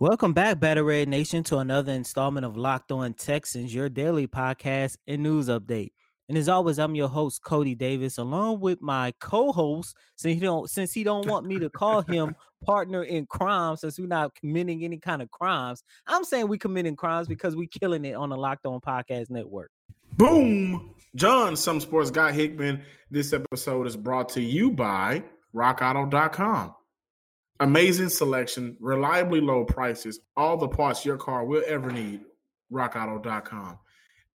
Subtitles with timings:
[0.00, 4.96] Welcome back, Battle Red Nation, to another installment of Locked On Texans, your daily podcast
[5.06, 5.90] and news update.
[6.26, 10.70] And as always, I'm your host, Coty Davis, along with my co-host, since he don't
[10.70, 14.84] since he don't want me to call him partner in crime, since we're not committing
[14.84, 15.82] any kind of crimes.
[16.06, 19.70] I'm saying we committing crimes because we're killing it on the Locked On Podcast Network.
[20.16, 20.94] Boom!
[21.14, 22.84] John, some sports guy Hickman.
[23.10, 25.24] This episode is brought to you by
[25.54, 26.74] RockAuto.com.
[27.60, 32.22] Amazing selection, reliably low prices, all the parts your car will ever need.
[32.72, 33.78] RockAuto.com.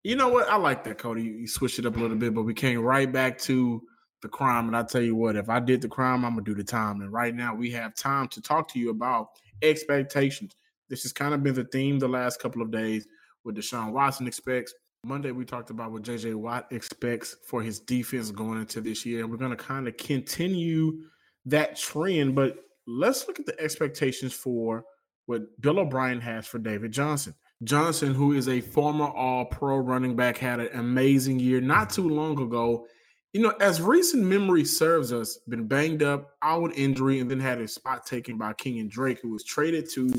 [0.04, 0.48] You know what?
[0.48, 1.24] I like that, Coty.
[1.24, 3.82] You switched it up a little bit, but we came right back to
[4.22, 4.68] the crime.
[4.68, 7.02] And I tell you what, if I did the crime, I'm gonna do the time.
[7.02, 9.30] And right now, we have time to talk to you about
[9.64, 10.56] expectations.
[10.90, 13.08] This has kind of been the theme the last couple of days.
[13.42, 14.74] What Deshaun Watson expects.
[15.04, 19.22] Monday, we talked about what JJ Watt expects for his defense going into this year.
[19.22, 21.04] And we're going to kind of continue
[21.46, 24.84] that trend, but let's look at the expectations for
[25.26, 27.34] what Bill O'Brien has for David Johnson.
[27.64, 32.10] Johnson, who is a former all pro running back, had an amazing year not too
[32.10, 32.86] long ago.
[33.34, 37.40] You know, as recent memory serves us, been banged up, out with injury, and then
[37.40, 40.10] had his spot taken by Kenyan Drake, who was traded to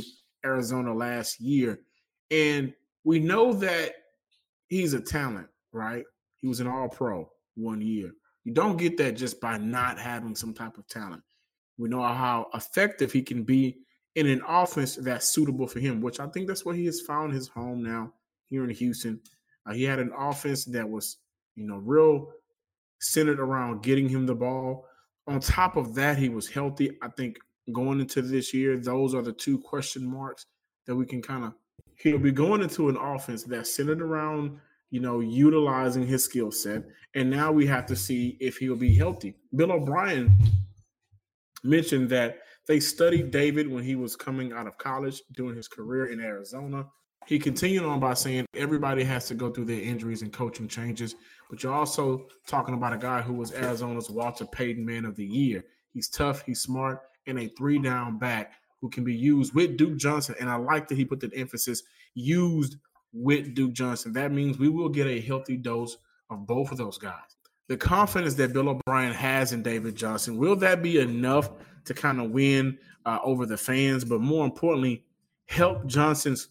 [0.45, 1.81] Arizona last year.
[2.31, 3.93] And we know that
[4.69, 6.05] he's a talent, right?
[6.37, 8.13] He was an all pro one year.
[8.45, 11.23] You don't get that just by not having some type of talent.
[11.79, 13.79] We know how effective he can be
[14.15, 17.33] in an offense that's suitable for him, which I think that's where he has found
[17.33, 18.13] his home now
[18.49, 19.21] here in Houston.
[19.67, 21.19] Uh, he had an offense that was,
[21.55, 22.33] you know, real
[23.01, 24.87] centered around getting him the ball.
[25.27, 26.97] On top of that, he was healthy.
[27.03, 27.39] I think
[27.73, 30.47] going into this year, those are the two question marks
[30.87, 31.55] that we can kind of.
[31.99, 34.59] He'll be going into an offense that's centered around,
[34.91, 36.85] you know, utilizing his skill set.
[37.15, 39.35] And now we have to see if he'll be healthy.
[39.55, 40.37] Bill O'Brien
[41.63, 46.07] mentioned that they studied David when he was coming out of college, doing his career
[46.07, 46.87] in Arizona.
[47.27, 51.15] He continued on by saying everybody has to go through their injuries and coaching changes,
[51.51, 55.25] but you're also talking about a guy who was Arizona's Walter Payton Man of the
[55.25, 55.65] Year.
[55.93, 59.97] He's tough, he's smart, and a three down back who can be used with Duke
[59.97, 60.37] Johnson.
[60.39, 61.83] And I like that he put that emphasis
[62.15, 62.77] used
[63.13, 64.13] with Duke Johnson.
[64.13, 65.97] That means we will get a healthy dose
[66.31, 67.36] of both of those guys
[67.69, 71.51] the confidence that Bill O'Brien has in David Johnson, will that be enough
[71.85, 74.05] to kind of win uh, over the fans?
[74.05, 75.05] But more importantly,
[75.47, 76.49] help Johnson's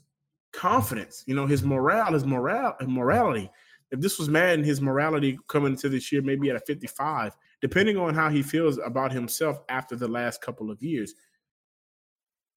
[0.51, 3.49] confidence, you know, his morale, his morale, his morality.
[3.91, 7.97] If this was Madden, his morality coming into this year, maybe at a 55, depending
[7.97, 11.13] on how he feels about himself after the last couple of years.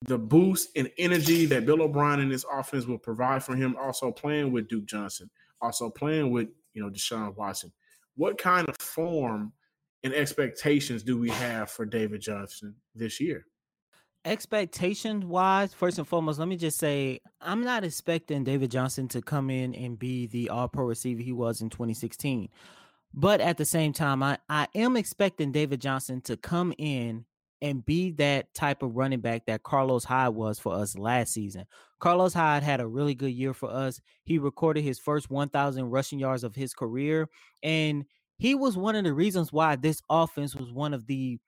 [0.02, 4.12] The boost and energy that Bill O'Brien and his offense will provide for him, also
[4.12, 5.28] playing with Duke Johnson,
[5.60, 7.72] also playing with, you know, Deshaun Watson
[8.18, 9.52] what kind of form
[10.02, 13.46] and expectations do we have for David Johnson this year?
[14.24, 19.22] Expectation wise, first and foremost, let me just say I'm not expecting David Johnson to
[19.22, 22.48] come in and be the all pro receiver he was in 2016.
[23.14, 27.24] But at the same time, I, I am expecting David Johnson to come in
[27.60, 31.64] and be that type of running back that Carlos Hyde was for us last season.
[31.98, 34.00] Carlos Hyde had a really good year for us.
[34.24, 37.28] He recorded his first 1,000 rushing yards of his career,
[37.62, 38.04] and
[38.38, 41.38] he was one of the reasons why this offense was one of the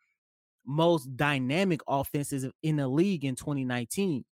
[0.66, 4.24] most dynamic offenses in the league in 2019.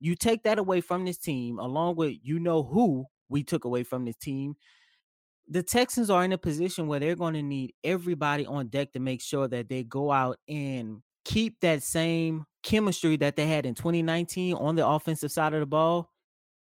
[0.00, 3.82] You take that away from this team, along with you know who we took away
[3.82, 4.56] from this team.
[5.48, 9.00] The Texans are in a position where they're going to need everybody on deck to
[9.00, 13.74] make sure that they go out and keep that same chemistry that they had in
[13.74, 16.10] 2019 on the offensive side of the ball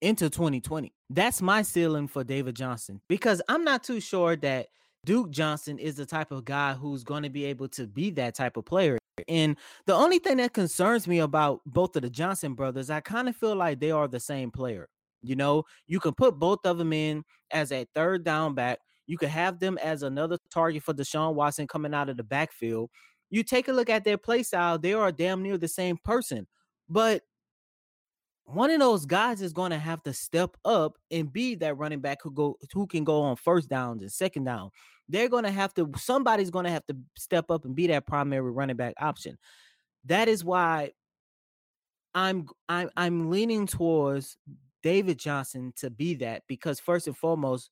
[0.01, 0.93] into 2020.
[1.11, 4.69] That's my ceiling for David Johnson because I'm not too sure that
[5.05, 8.35] Duke Johnson is the type of guy who's going to be able to be that
[8.35, 8.99] type of player.
[9.27, 9.57] And
[9.87, 13.37] the only thing that concerns me about both of the Johnson brothers, I kind of
[13.37, 14.89] feel like they are the same player.
[15.23, 18.79] You know, you can put both of them in as a third down back.
[19.07, 22.91] You could have them as another target for Deshaun Watson coming out of the backfield.
[23.31, 26.47] You take a look at their play style, they are damn near the same person.
[26.89, 27.23] But
[28.45, 32.01] one of those guys is going to have to step up and be that running
[32.01, 34.71] back who go who can go on first downs and second down.
[35.09, 38.07] They're going to have to somebody's going to have to step up and be that
[38.07, 39.37] primary running back option.
[40.07, 40.93] That is why
[42.15, 44.39] I'm I'm I'm leaning towards
[44.83, 47.71] David Johnson to be that because first and foremost,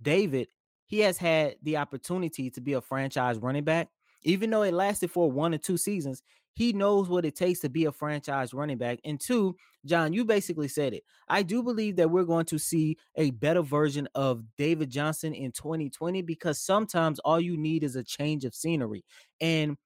[0.00, 0.48] David
[0.86, 3.88] he has had the opportunity to be a franchise running back,
[4.22, 6.22] even though it lasted for one or two seasons.
[6.54, 9.00] He knows what it takes to be a franchise running back.
[9.04, 11.02] And two, John, you basically said it.
[11.28, 15.52] I do believe that we're going to see a better version of David Johnson in
[15.52, 19.04] 2020 because sometimes all you need is a change of scenery.
[19.38, 19.76] And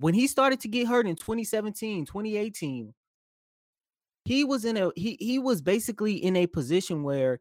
[0.00, 2.92] when he started to get hurt in 2017, 2018,
[4.30, 7.40] he was in a he he was basically in a position where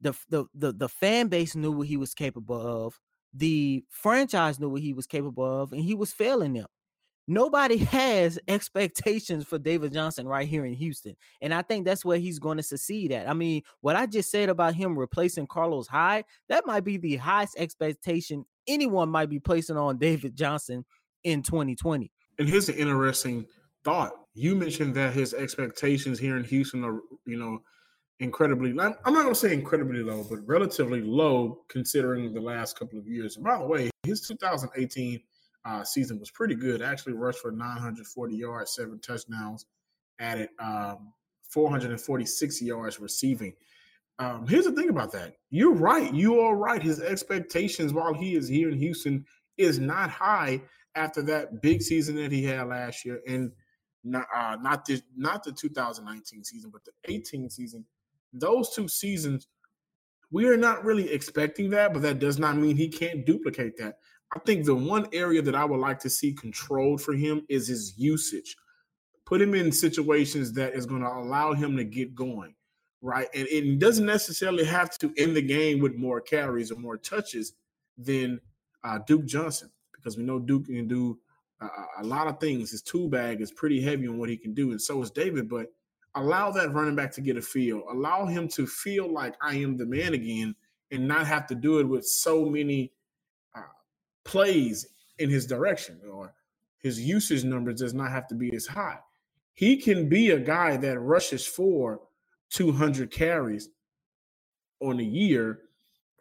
[0.00, 3.00] the the the, the fan base knew what he was capable of,
[3.34, 6.66] the franchise knew what he was capable of, and he was failing them
[7.30, 11.16] nobody has expectations for David Johnson right here in Houston.
[11.40, 13.28] And I think that's where he's going to succeed at.
[13.28, 17.16] I mean, what I just said about him replacing Carlos Hyde, that might be the
[17.16, 20.84] highest expectation anyone might be placing on David Johnson
[21.24, 22.10] in 2020.
[22.38, 23.46] And here's an interesting
[23.84, 24.12] thought.
[24.40, 27.58] You mentioned that his expectations here in Houston are, you know,
[28.20, 32.98] incredibly I'm not going to say incredibly low, but relatively low considering the last couple
[32.98, 33.36] of years.
[33.36, 35.20] And by the way, his 2018
[35.66, 36.80] uh, season was pretty good.
[36.80, 39.66] Actually, rushed for 940 yards, seven touchdowns,
[40.18, 41.12] added um,
[41.50, 43.52] 446 yards receiving.
[44.18, 45.34] Um, here's the thing about that.
[45.50, 46.14] You're right.
[46.14, 46.82] You are right.
[46.82, 49.26] His expectations while he is here in Houston
[49.58, 50.62] is not high
[50.94, 53.52] after that big season that he had last year, and
[54.04, 57.84] not uh, not this not the 2019 season, but the 18 season.
[58.32, 59.48] Those two seasons,
[60.30, 63.98] we are not really expecting that, but that does not mean he can't duplicate that.
[64.34, 67.66] I think the one area that I would like to see controlled for him is
[67.66, 68.56] his usage.
[69.24, 72.54] Put him in situations that is going to allow him to get going,
[73.02, 73.28] right?
[73.34, 77.54] And it doesn't necessarily have to end the game with more carries or more touches
[77.98, 78.40] than
[78.84, 81.18] uh, Duke Johnson, because we know Duke can do
[81.60, 81.68] uh,
[81.98, 82.70] a lot of things.
[82.70, 85.48] His tool bag is pretty heavy on what he can do, and so is David.
[85.48, 85.72] But
[86.14, 87.84] allow that running back to get a feel.
[87.90, 90.54] Allow him to feel like I am the man again,
[90.90, 92.92] and not have to do it with so many
[94.24, 94.86] plays
[95.18, 96.32] in his direction or
[96.78, 98.98] his usage numbers does not have to be as high.
[99.54, 102.00] He can be a guy that rushes for
[102.50, 103.68] 200 carries
[104.80, 105.60] on a year,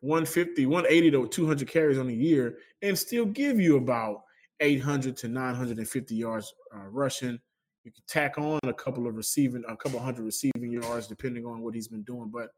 [0.01, 4.23] 150, 180 to 200 carries on a year, and still give you about
[4.59, 7.39] 800 to 950 yards uh, rushing.
[7.83, 11.61] You can tack on a couple of receiving, a couple hundred receiving yards, depending on
[11.61, 12.29] what he's been doing.
[12.33, 12.49] But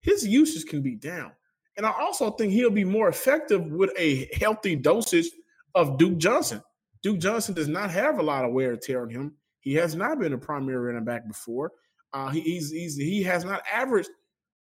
[0.00, 1.32] his usage can be down.
[1.76, 5.30] And I also think he'll be more effective with a healthy dosage
[5.74, 6.62] of Duke Johnson.
[7.02, 9.34] Duke Johnson does not have a lot of wear and tear on him.
[9.60, 11.72] He has not been a primary running back before.
[12.12, 14.10] Uh, he, he's, he's he has not averaged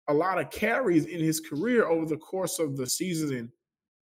[0.08, 3.52] a lot of carries in his career over the course of the seasons in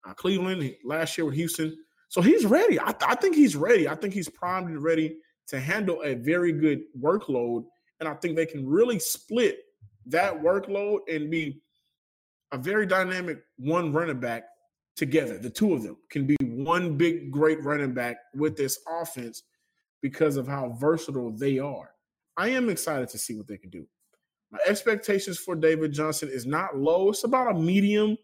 [0.06, 1.76] uh, Cleveland last year with Houston.
[2.14, 2.78] So he's ready.
[2.78, 3.88] I, I think he's ready.
[3.88, 5.16] I think he's primed and ready
[5.48, 7.64] to handle a very good workload.
[7.98, 9.58] And I think they can really split
[10.06, 11.60] that workload and be
[12.52, 14.44] a very dynamic one running back
[14.94, 15.38] together.
[15.38, 19.42] The two of them can be one big, great running back with this offense
[20.00, 21.90] because of how versatile they are.
[22.36, 23.88] I am excited to see what they can do.
[24.52, 27.08] My expectations for David Johnson is not low.
[27.08, 28.16] It's about a medium.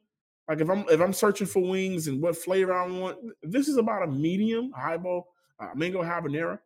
[0.50, 3.76] Like if I'm if I'm searching for wings and what flavor I want, this is
[3.76, 5.29] about a medium, high bowl,
[5.61, 6.58] uh, mango habanero.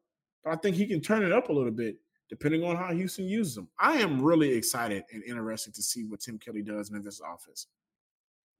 [0.43, 1.97] But I think he can turn it up a little bit
[2.31, 3.69] depending on how Houston uses them.
[3.79, 7.67] I am really excited and interested to see what Tim Kelly does in this office.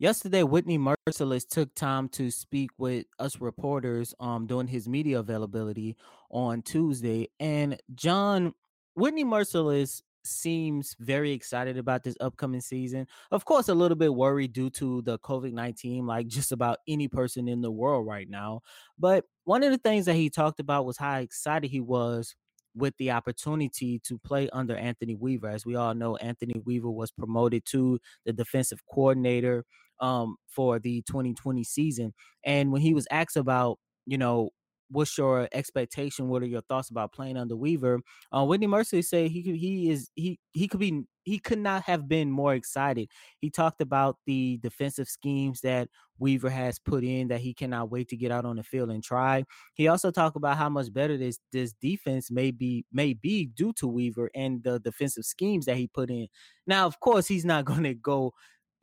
[0.00, 5.96] Yesterday, Whitney Mercilus took time to speak with us reporters um during his media availability
[6.30, 7.28] on Tuesday.
[7.38, 8.54] And John
[8.96, 13.06] Whitney Mercilus seems very excited about this upcoming season.
[13.30, 17.06] Of course, a little bit worried due to the COVID 19, like just about any
[17.06, 18.62] person in the world right now.
[18.98, 22.34] But one of the things that he talked about was how excited he was
[22.74, 25.48] with the opportunity to play under Anthony Weaver.
[25.48, 29.64] As we all know, Anthony Weaver was promoted to the defensive coordinator
[30.00, 32.12] um, for the 2020 season.
[32.44, 34.50] And when he was asked about, you know,
[34.90, 36.28] what's your expectation?
[36.28, 38.00] What are your thoughts about playing under Weaver?
[38.32, 41.82] Uh, Whitney Mercer said he could, he is he he could be he could not
[41.84, 43.08] have been more excited.
[43.38, 48.08] He talked about the defensive schemes that Weaver has put in that he cannot wait
[48.08, 49.44] to get out on the field and try.
[49.74, 53.72] He also talked about how much better this this defense may be may be due
[53.74, 56.28] to Weaver and the defensive schemes that he put in.
[56.66, 58.32] Now, of course, he's not going to go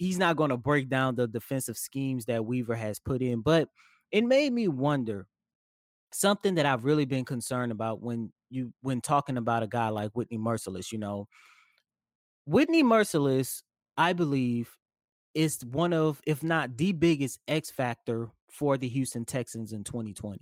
[0.01, 3.70] he's not going to break down the defensive schemes that Weaver has put in, but
[4.12, 5.27] it made me wonder
[6.12, 10.10] something that I've really been concerned about when you when talking about a guy like
[10.13, 11.27] Whitney Mercilus, you know.
[12.48, 13.62] Whitney Mercilus,
[13.96, 14.75] I believe,
[15.36, 20.39] is one of, if not the biggest X factor for the Houston Texans in 2020.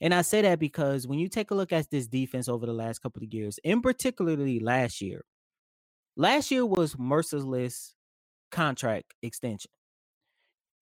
[0.00, 2.72] And I say that because when you take a look at this defense over the
[2.72, 5.26] last couple of years, in particularly last year,
[6.16, 7.93] last year was Mercilus
[8.54, 9.70] contract extension.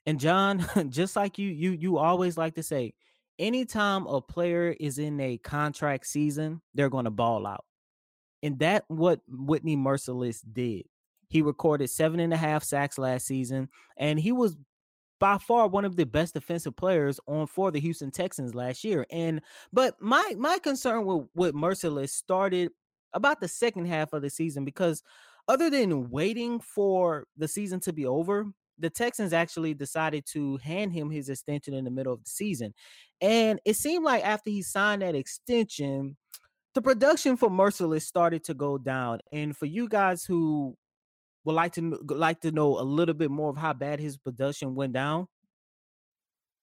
[0.05, 2.93] And John, just like you, you you always like to say,
[3.39, 7.65] anytime a player is in a contract season, they're going to ball out.
[8.43, 10.85] And that what Whitney Mercilus did.
[11.29, 14.57] He recorded seven and a half sacks last season, and he was
[15.19, 19.07] by far one of the best defensive players on for the Houston Texans last year.
[19.11, 19.41] And
[19.73, 22.71] but my my concern with with Mercilus started
[23.15, 25.03] about the second half of the season because
[25.49, 28.47] other than waiting for the season to be over,
[28.79, 32.75] the Texans actually decided to hand him his extension in the middle of the season.
[33.21, 36.17] And it seemed like after he signed that extension,
[36.75, 39.21] the production for Mercilus started to go down.
[39.33, 40.77] And for you guys who
[41.45, 44.75] would like to like to know a little bit more of how bad his production
[44.75, 45.29] went down,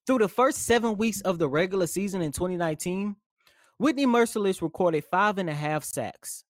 [0.07, 3.15] through the first seven weeks of the regular season in 2019,
[3.77, 6.43] Whitney Mercilus recorded five and a half sacks,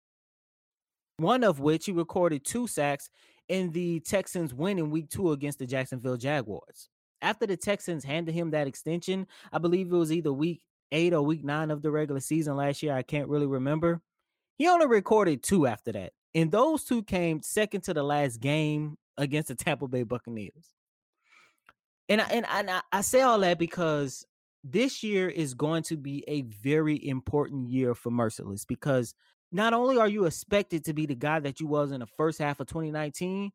[1.19, 3.09] one of which he recorded two sacks
[3.47, 6.89] in the Texans win in week two against the Jacksonville Jaguars.
[7.21, 10.61] After the Texans handed him that extension, I believe it was either week
[10.91, 12.93] eight or week nine of the regular season last year.
[12.93, 14.01] I can't really remember.
[14.57, 16.13] He only recorded two after that.
[16.35, 20.75] And those two came second to the last game against the Tampa Bay Buccaneers.
[22.07, 24.25] And I, and I, and I say all that because
[24.63, 29.13] this year is going to be a very important year for Mercilus because
[29.51, 32.39] not only are you expected to be the guy that you was in the first
[32.39, 33.51] half of 2019,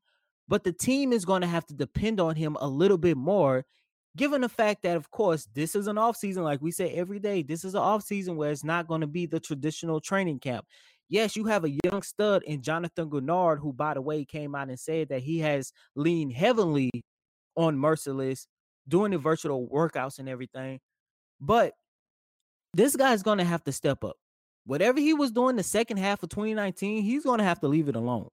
[0.49, 3.65] but the team is going to have to depend on him a little bit more,
[4.17, 7.19] given the fact that, of course, this is an off season, like we say every
[7.19, 7.43] day.
[7.43, 10.67] This is an off season where it's not going to be the traditional training camp.
[11.09, 14.69] Yes, you have a young stud in Jonathan Greenard, who, by the way, came out
[14.69, 16.91] and said that he has leaned heavily
[17.57, 18.47] on Mercilus,
[18.89, 20.81] doing the virtual workouts and everything.
[21.41, 21.75] But
[22.73, 24.17] this guy's going to have to step up
[24.65, 27.89] whatever he was doing the second half of 2019, he's going to have to leave
[27.89, 28.29] it alone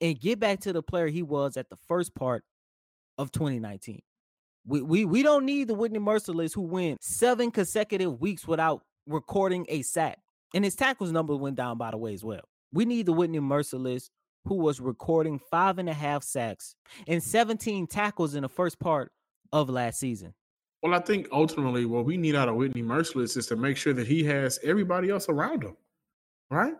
[0.00, 2.44] and get back to the player he was at the first part
[3.18, 4.00] of 2019.
[4.66, 9.64] We we we don't need the Whitney Mercilus who went seven consecutive weeks without recording
[9.68, 10.18] a sack.
[10.54, 12.42] And his tackles number went down by the way as well.
[12.72, 14.10] We need the Whitney Mercilus
[14.46, 16.74] who was recording five and a half sacks
[17.06, 19.12] and 17 tackles in the first part
[19.52, 20.34] of last season.
[20.82, 23.92] Well, I think ultimately what we need out of Whitney Mercilus is to make sure
[23.94, 25.76] that he has everybody else around him,
[26.50, 26.74] right?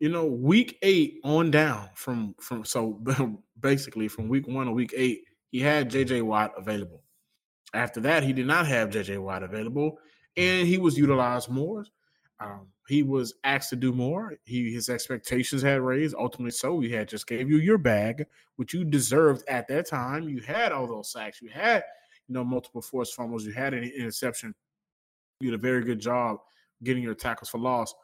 [0.00, 3.02] You know, week eight on down from from so
[3.60, 7.02] basically from week one to week eight, he had JJ Watt available.
[7.74, 9.98] After that, he did not have JJ Watt available,
[10.36, 11.84] and he was utilized more.
[12.40, 14.34] Um, he was asked to do more.
[14.44, 16.14] He his expectations had raised.
[16.16, 20.28] Ultimately, so he had just gave you your bag, which you deserved at that time.
[20.28, 21.42] You had all those sacks.
[21.42, 21.82] You had
[22.28, 23.44] you know, multiple forced fumbles.
[23.44, 24.54] You had an interception.
[25.40, 26.38] You did a very good job
[26.82, 27.94] getting your tackles for loss.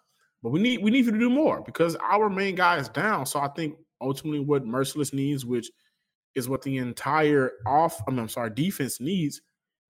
[0.43, 3.27] But we need we need you to do more because our main guy is down.
[3.27, 5.71] So I think ultimately what Mercilus needs, which
[6.35, 9.41] is what the entire off, I mean, I'm sorry, defense needs,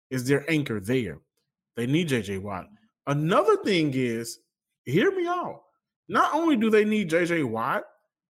[0.09, 1.19] is their anchor there.
[1.75, 2.67] They need JJ Watt.
[3.07, 4.39] Another thing is,
[4.85, 5.63] hear me out.
[6.07, 7.83] Not only do they need JJ Watt,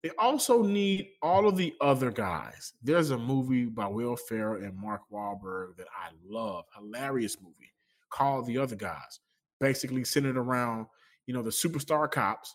[0.03, 2.73] they also need all of the other guys.
[2.83, 7.73] There's a movie by Will Ferrell and Mark Wahlberg that I love, hilarious movie
[8.09, 9.21] called The Other Guys.
[9.61, 10.87] Basically centered around,
[11.25, 12.53] you know, the superstar cops,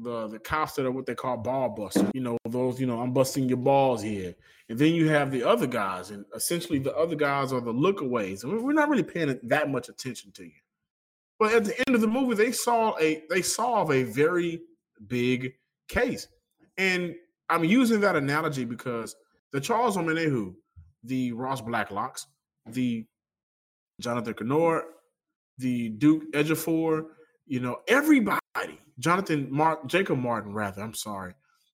[0.00, 2.10] the the cops that are what they call ball busters.
[2.12, 4.34] You know, those, you know, I'm busting your balls here.
[4.68, 8.42] And then you have the other guys, and essentially the other guys are the lookaways.
[8.42, 10.60] And we're not really paying that much attention to you.
[11.38, 14.62] But at the end of the movie, they saw a they solve a very
[15.06, 15.52] big
[15.88, 16.28] case.
[16.78, 17.14] And
[17.48, 19.14] I'm using that analogy because
[19.52, 20.54] the Charles Omenihu,
[21.04, 22.26] the Ross Blacklocks,
[22.66, 23.04] the
[24.00, 24.82] Jonathan Greenard,
[25.58, 27.06] the Duke Ejiofor,
[27.46, 28.40] you know, everybody,
[28.98, 31.34] Jonathan Mark Jacob Martin, rather, I'm sorry.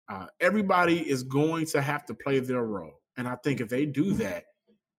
[0.09, 2.99] Uh, everybody is going to have to play their role.
[3.17, 4.45] And I think if they do that,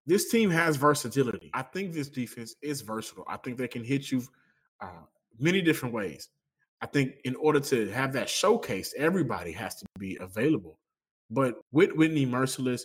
[0.06, 1.50] this team has versatility.
[1.54, 3.24] I think this defense is versatile.
[3.28, 4.22] I think they can hit you
[4.80, 5.04] uh,
[5.38, 6.28] many different ways.
[6.84, 10.78] I think in order to have that showcase, everybody has to be available.
[11.30, 12.82] But with Whitney Mercilus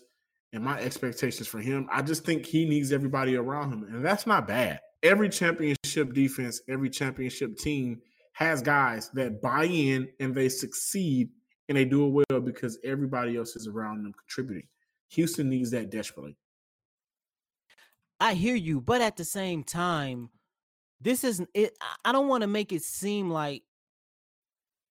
[0.53, 3.83] and my expectations for him, I just think he needs everybody around him.
[3.83, 4.79] And that's not bad.
[5.03, 7.99] Every championship defense, every championship team
[8.31, 11.31] has guys that buy in and they succeed
[11.67, 14.69] and they do it well because everybody else is around them contributing.
[15.09, 16.37] Houston needs that desperately.
[18.21, 20.29] I hear you, but at the same time,
[21.01, 21.73] this isn't it.
[22.05, 23.63] I don't want to make it seem like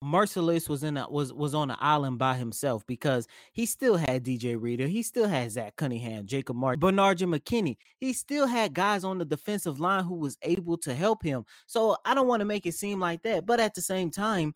[0.03, 4.23] Mercilus was in a, was was on an island by himself because he still had
[4.23, 7.75] DJ Reader, he still had Zach Cunningham, Jacob Martin, Bernard McKinney.
[7.99, 11.43] He still had guys on the defensive line who was able to help him.
[11.67, 14.53] So I don't want to make it seem like that, but at the same time,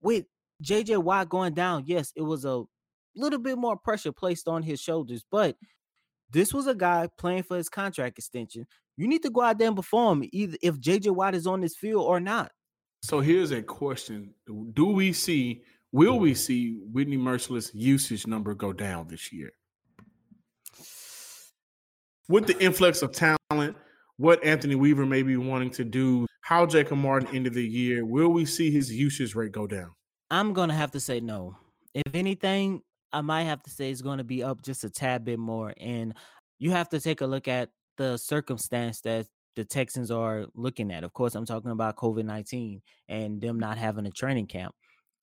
[0.00, 0.24] with
[0.64, 2.62] JJ Watt going down, yes, it was a
[3.14, 5.56] little bit more pressure placed on his shoulders, but
[6.30, 8.66] this was a guy playing for his contract extension.
[8.96, 11.76] You need to go out there and perform, either if JJ Watt is on this
[11.76, 12.50] field or not.
[13.06, 14.34] So here's a question:
[14.72, 15.62] Do we see?
[15.92, 19.52] Will we see Whitney Mercilus usage number go down this year?
[22.28, 23.76] With the influx of talent,
[24.16, 28.30] what Anthony Weaver may be wanting to do, how Jacob Martin ended the year, will
[28.30, 29.92] we see his usage rate go down?
[30.32, 31.56] I'm gonna have to say no.
[31.94, 35.38] If anything, I might have to say it's gonna be up just a tad bit
[35.38, 35.72] more.
[35.76, 36.12] And
[36.58, 41.02] you have to take a look at the circumstance that the Texans are looking at.
[41.02, 44.74] Of course, I'm talking about COVID 19 and them not having a training camp.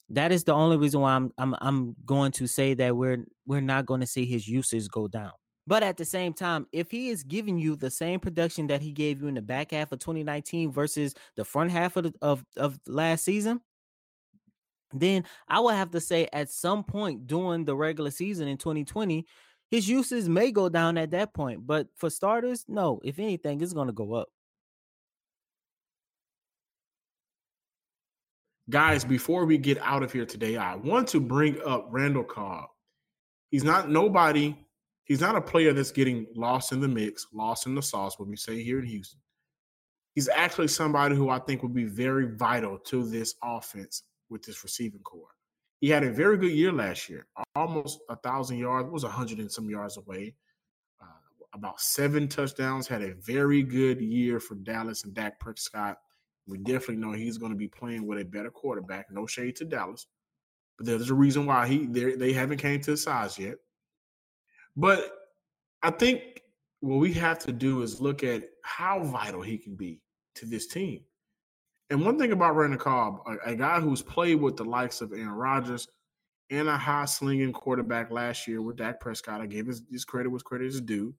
[0.10, 3.62] That is the only reason why I'm I'm I'm going to say that we're we're
[3.62, 5.32] not going to see his usage go down.
[5.66, 8.92] But at the same time, if he is giving you the same production that he
[8.92, 12.44] gave you in the back half of 2019 versus the front half of the, of,
[12.58, 13.62] of last season,
[14.92, 19.26] then I will have to say at some point during the regular season in 2020,
[19.74, 21.66] his uses may go down at that point.
[21.66, 23.02] But for starters, no.
[23.04, 24.30] If anything, it's going to go up.
[28.70, 32.68] Guys, before we get out of here today, I want to bring up Randall Cobb.
[33.50, 34.56] He's not nobody.
[35.06, 38.30] He's not a player that's getting lost in the mix, lost in the sauce, what
[38.30, 39.20] we say here in Houston.
[40.14, 44.64] He's actually somebody who I think would be very vital to this offense with this
[44.64, 45.34] receiving corps.
[45.84, 49.40] He had a very good year last year, almost a thousand yards, was a hundred
[49.40, 50.34] and some yards away.
[51.02, 51.08] Uh,
[51.54, 52.88] about seven touchdowns.
[52.88, 55.98] Had a very good year for Dallas and Dak Prescott.
[56.48, 59.12] We definitely know he's going to be playing with a better quarterback.
[59.12, 60.08] No shade to Dallas,
[60.78, 63.56] but there's a reason why he they haven't came to the size yet.
[64.78, 65.12] But
[65.82, 66.44] I think
[66.80, 70.00] what we have to do is look at how vital he can be
[70.36, 71.02] to this team.
[71.94, 75.14] And one thing about Randall Cobb, a, a, guy who's played with the likes of
[75.14, 75.88] Aaron Rodgers
[76.50, 80.30] and a high slinging quarterback last year with Dak Prescott, I gave his, his credit
[80.30, 81.14] was credit is due.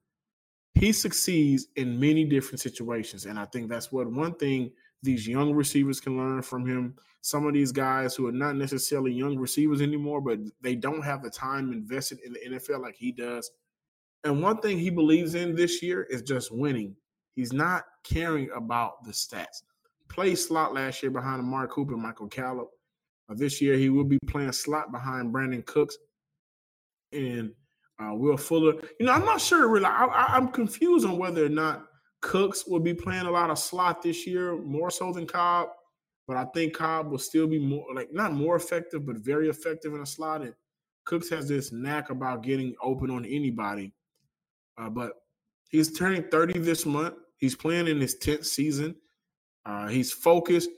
[0.75, 3.27] He succeeds in many different situations.
[3.27, 6.97] And I think that's what one thing these young receivers can learn from him.
[7.21, 11.23] Some of these guys who are not necessarily young receivers anymore, but they don't have
[11.23, 13.49] the time invested in the NFL like he does.
[14.25, 16.97] And one thing he believes in this year is just winning.
[17.37, 19.63] He's not caring about the stats
[20.09, 22.71] played slot last year behind Amari Cooper and Michael Gallup.
[23.29, 25.97] Uh, this year, he will be playing slot behind Brandin Cooks
[27.13, 27.53] and
[27.99, 28.75] uh, Will Fuller.
[29.01, 29.87] You know, I'm not sure really.
[29.87, 31.87] I, am confused on whether or not
[32.21, 35.69] Cooks will be playing a lot of slot this year, more so than Cobb.
[36.27, 39.95] But I think Cobb will still be more like not more effective, but very effective
[39.95, 40.43] in a slot.
[40.43, 40.55] And
[41.05, 43.93] Cooks has this knack about getting open on anybody.
[44.79, 45.13] Uh, but
[45.75, 47.15] He's turning 30 this month.
[47.37, 48.95] He's playing in his 10th season.
[49.67, 50.71] Uh, he's focused.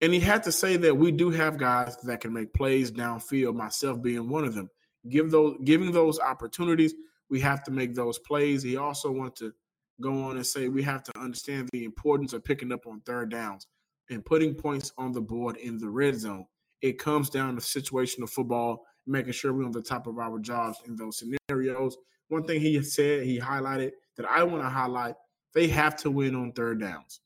[0.00, 3.54] And he had to say that we do have guys that can make plays downfield,
[3.54, 4.68] myself being one of them.
[5.08, 6.94] Give those giving those opportunities,
[7.30, 8.62] we have to make those plays.
[8.62, 9.52] He also wanted to
[10.00, 13.30] go on and say we have to understand the importance of picking up on third
[13.30, 13.66] downs
[14.10, 16.46] and putting points on the board in the red zone.
[16.82, 20.78] It comes down to situational football, making sure we're on the top of our jobs
[20.86, 21.96] in those scenarios.
[22.28, 25.14] One thing he said, he highlighted that I want to highlight,
[25.54, 27.20] they have to win on third downs.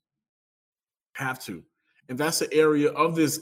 [1.17, 1.63] Have to.
[2.09, 3.41] And that's the area of this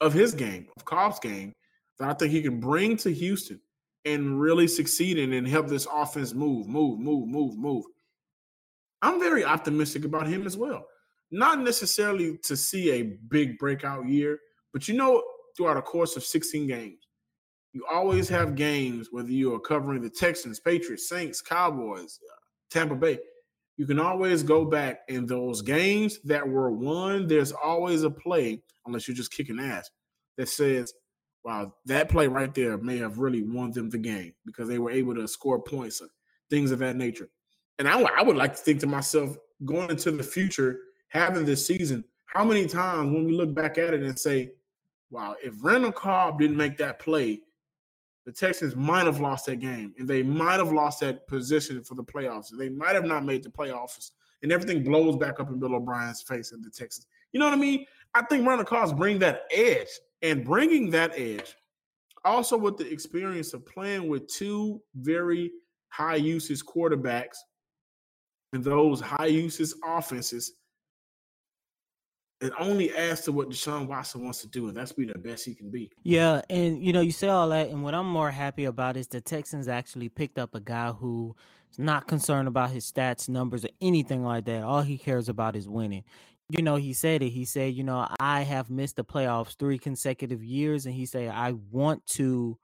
[0.00, 1.52] of his game, of Cobb's game,
[1.98, 3.60] that I think he can bring to Houston
[4.04, 7.84] and really succeed in and help this offense move, move, move, move, move.
[9.00, 10.84] I'm very optimistic about him as well.
[11.30, 14.38] Not necessarily to see a big breakout year,
[14.72, 15.22] but you know,
[15.56, 17.06] throughout a course of 16 games,
[17.72, 22.36] you always have games, whether you are covering the Texans, Patriots, Saints, Cowboys, uh,
[22.70, 23.18] Tampa Bay.
[23.76, 27.26] You can always go back in those games that were won.
[27.26, 29.90] There's always a play, unless you're just kicking ass,
[30.36, 30.92] that says,
[31.44, 34.90] wow, that play right there may have really won them the game because they were
[34.90, 36.00] able to score points,
[36.50, 37.28] things of that nature.
[37.78, 41.66] And I, I would like to think to myself, going into the future, having this
[41.66, 44.52] season, how many times when we look back at it and say,
[45.10, 47.40] wow, if Randall Cobb didn't make that play,
[48.24, 51.94] the Texans might have lost that game and they might have lost that position for
[51.94, 52.48] the playoffs.
[52.56, 56.22] They might have not made the playoffs and everything blows back up in Bill O'Brien's
[56.22, 57.06] face in the Texans.
[57.32, 57.86] You know what I mean?
[58.14, 59.88] I think Randall Cobb's bring that edge
[60.22, 61.54] and bringing that edge
[62.24, 65.52] also with the experience of playing with two very
[65.88, 67.36] high usage quarterbacks
[68.52, 70.52] and those high usage offenses,
[72.40, 75.44] it only adds to what Deshaun Watson wants to do, and that's be the best
[75.44, 75.90] he can be.
[76.02, 79.06] Yeah, and you know, you say all that, and what I'm more happy about is
[79.06, 81.34] the Texans actually picked up a guy who
[81.70, 84.62] is not concerned about his stats, numbers, or anything like that.
[84.62, 86.04] All he cares about is winning.
[86.50, 87.30] You know, he said it.
[87.30, 91.30] He said, you know, I have missed the playoffs three consecutive years, and he said,
[91.30, 92.58] I want to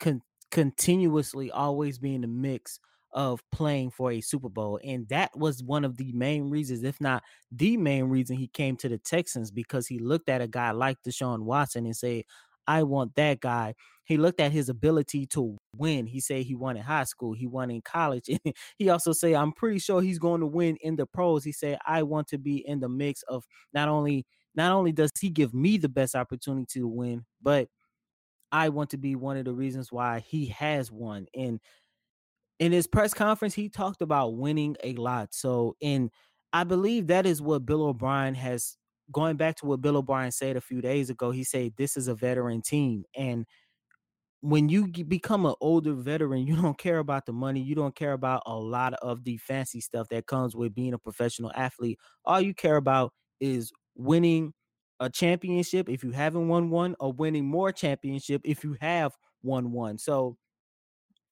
[0.00, 2.80] con- continuously always be in the mix
[3.12, 4.78] of playing for a Super Bowl.
[4.84, 8.76] And that was one of the main reasons, if not the main reason, he came
[8.78, 12.24] to the Texans because he looked at a guy like Deshaun Watson and said,
[12.66, 13.74] I want that guy.
[14.04, 16.06] He looked at his ability to win.
[16.06, 18.28] He said he won in high school, he won in college.
[18.78, 21.44] he also said, I'm pretty sure he's going to win in the pros.
[21.44, 25.10] He said, I want to be in the mix of not only not only does
[25.20, 27.68] he give me the best opportunity to win, but
[28.52, 31.26] I want to be one of the reasons why he has won.
[31.34, 31.60] And
[32.58, 35.34] in his press conference, he talked about winning a lot.
[35.34, 36.10] So, in
[36.52, 38.76] I believe that is what Bill O'Brien has
[39.12, 41.30] going back to what Bill O'Brien said a few days ago.
[41.30, 43.46] He said this is a veteran team, and
[44.40, 47.60] when you become an older veteran, you don't care about the money.
[47.60, 50.98] You don't care about a lot of the fancy stuff that comes with being a
[50.98, 51.98] professional athlete.
[52.24, 54.52] All you care about is winning
[55.00, 59.72] a championship if you haven't won one, or winning more championship if you have won
[59.72, 59.98] one.
[59.98, 60.36] So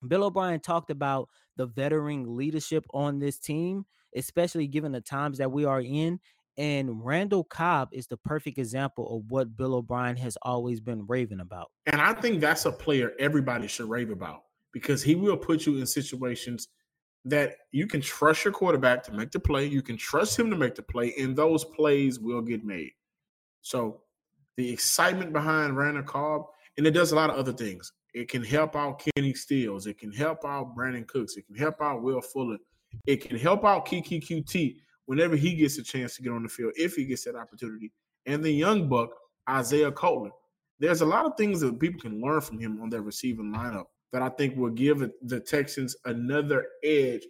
[0.09, 3.85] Bill O'Brien talked about the veteran leadership on this team,
[4.17, 6.21] especially given the times that we are in.
[6.57, 11.41] And Randall Cobb is the perfect example of what Bill O'Brien has always been raving
[11.41, 11.71] about.
[11.87, 15.79] And I think that's a player everybody should rave about because he will put you
[15.79, 16.69] in situations
[17.25, 19.67] that you can trust your quarterback to make the play.
[19.67, 22.93] You can trust him to make the play, and those plays will get made.
[23.63, 24.03] So
[24.57, 26.43] the excitement behind Randall Cobb,
[26.77, 27.93] and it does a lot of other things.
[28.15, 29.87] It can help out Kenny Stills.
[29.87, 31.37] It can help out Brandin Cooks.
[31.37, 32.59] It can help out Will Fuller.
[33.07, 36.49] It can help out Keke Coutee whenever he gets a chance to get on the
[36.49, 37.93] field, if he gets that opportunity.
[38.27, 39.11] And the young buck,
[39.51, 40.31] Isaiah Coulter.
[40.79, 43.87] There's a lot of things that people can learn from him on their receiving lineup
[44.13, 47.23] that I think will give the Texans another edge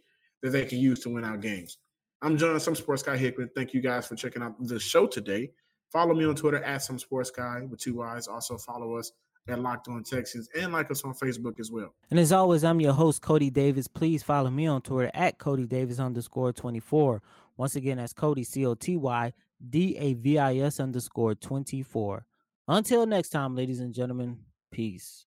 [0.42, 1.78] that they can use to win out games.
[2.20, 3.50] I'm John, some sports guy Hickman.
[3.54, 5.50] Thank you guys for checking out the show today.
[5.92, 8.28] Follow me on Twitter at some sports guy with two eyes.
[8.28, 9.12] Also follow us
[9.48, 11.94] at Locked On Texans and like us on Facebook as well.
[12.10, 13.88] And as always, I'm your host, Coty Davis.
[13.88, 17.22] Please follow me on Twitter at Coty Davis underscore 24.
[17.56, 19.32] Once again, that's Coty, C O T Y
[19.70, 22.24] D A V I S underscore 24.
[22.66, 24.38] Until next time, ladies and gentlemen,
[24.72, 25.26] peace.